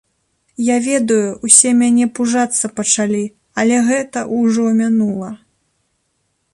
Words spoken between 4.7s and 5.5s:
мінула.